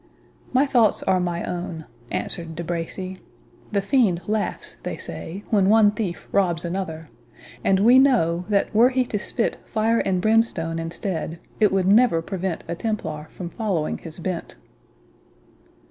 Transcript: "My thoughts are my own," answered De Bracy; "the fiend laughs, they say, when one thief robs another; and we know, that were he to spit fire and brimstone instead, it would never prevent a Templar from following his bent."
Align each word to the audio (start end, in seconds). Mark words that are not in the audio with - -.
"My 0.51 0.65
thoughts 0.65 1.03
are 1.03 1.19
my 1.19 1.43
own," 1.43 1.85
answered 2.09 2.55
De 2.55 2.63
Bracy; 2.63 3.19
"the 3.71 3.83
fiend 3.83 4.21
laughs, 4.25 4.77
they 4.81 4.97
say, 4.97 5.43
when 5.51 5.69
one 5.69 5.91
thief 5.91 6.27
robs 6.31 6.65
another; 6.65 7.11
and 7.63 7.79
we 7.81 7.99
know, 7.99 8.45
that 8.49 8.73
were 8.73 8.89
he 8.89 9.05
to 9.05 9.19
spit 9.19 9.57
fire 9.63 9.99
and 9.99 10.19
brimstone 10.19 10.79
instead, 10.79 11.37
it 11.59 11.71
would 11.71 11.85
never 11.85 12.23
prevent 12.23 12.63
a 12.67 12.73
Templar 12.73 13.27
from 13.29 13.49
following 13.49 13.99
his 13.99 14.17
bent." 14.17 14.55